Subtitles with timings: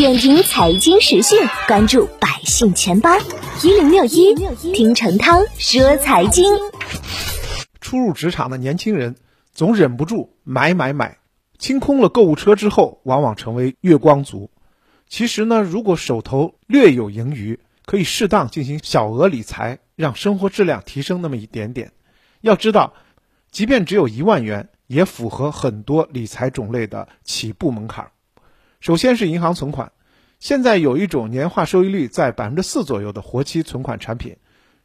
[0.00, 3.10] 点评财经时讯，关注百姓钱包
[3.62, 4.34] 一零六一，
[4.72, 6.54] 听陈涛说财经。
[7.82, 9.16] 初入职场的年轻人
[9.52, 11.18] 总忍不住买买买，
[11.58, 14.50] 清空了购物车之后，往往成为月光族。
[15.06, 21.92] 其实呢，如果手头略有盈余，可以适当进行小额理财，让生活质量提升那么一点点。
[22.40, 22.94] 要知道，
[23.50, 28.12] 即便只有一万元，也符合很多理财种类的起步门槛。
[28.80, 29.92] 首先是银行存款，
[30.38, 34.38] 现在有一种年化收益率在百分之四左右的活期存款产品，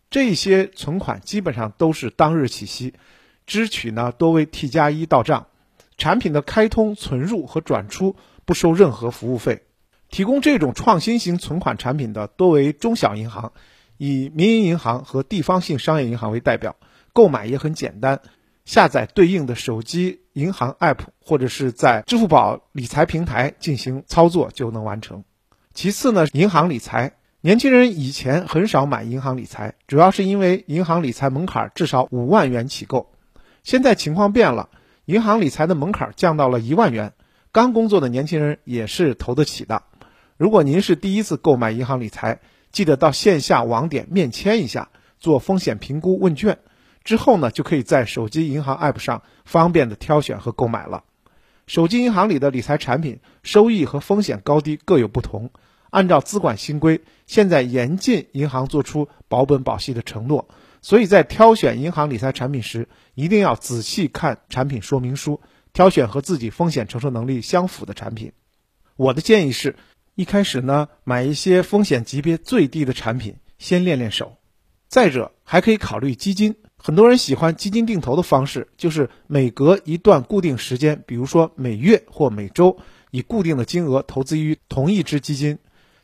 [0.09, 2.94] 这些存款基本上都是当日起息，
[3.48, 5.48] 支取呢多为 T 加一到账，
[5.98, 9.63] 产品的开通、存入和转出不收任何服务费。
[10.09, 13.54] 提供这种创新型存款产品的多为中小银行，
[13.96, 16.76] 以民营银行和地方性商业银行为代表，
[17.13, 18.20] 购买也很简单。
[18.66, 25.24] 下载对应的手机银行 App，或者是在支付宝理财平台进行操作就能完成。
[25.74, 33.12] 其次呢，银行理财，年轻人以前很少买银行理财，主要是因为银行理财门槛至少五万元起购。
[33.63, 34.70] 现在情况变了，
[35.05, 37.13] 银行理财的门槛降到了一万元，
[37.52, 39.84] 刚工作的年轻人也是投得起的。
[40.38, 42.40] 如果您是第一次购买银行理财，
[42.72, 46.57] 记得到线下网点面签一下，做风险评估问卷。
[47.05, 51.05] 之后呢，就可以在手机银行 App 上方便的挑选和购买了。
[51.67, 55.51] 手机银行里的理财产品收益和风险高低各有不同。
[55.91, 60.49] 按照资管新规，现在严禁银行做出保本保息的承诺，
[60.81, 65.39] 所以在挑选银行理财产品时，一定要仔细看产品说明书，
[65.72, 68.33] 挑选和自己风险承受能力相符的产品。
[68.97, 69.78] 我的建议是，
[70.16, 74.38] 一开始呢，买一些风险级别最低的产品，先练练手。
[74.89, 76.56] 再者，还可以考虑基金。
[76.86, 82.78] 很多人喜欢基金定投的方式，就是每隔一段固定时间，比如说每月或每周，
[83.09, 85.58] 以固定的金额投资于同一只基金。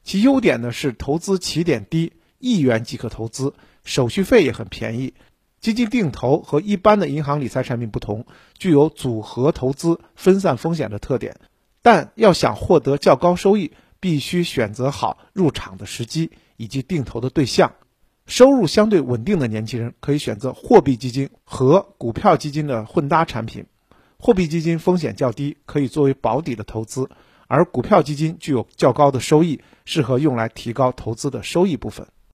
[0.03, 5.13] 其优点呢是投资起点低，一元即可投资，手续费也很便宜。
[5.59, 8.25] 基金定投和一般的银行理财产品不同，
[8.57, 11.35] 具有组合投资、分散风险的特点。
[11.83, 17.73] 但要想获得较高收益，必须选择好入场的时机以及定投的对象。
[18.27, 23.65] 收入相对稳定的年轻人可以选择货币基金和股票基金的混搭产品。
[24.17, 27.05] 货币基金风险较低，可以作为保底的投资；
[27.47, 32.07] 而股票基金具有较高的收益，适合用来提高投资的收益部分。